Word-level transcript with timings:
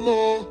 more. 0.00 0.49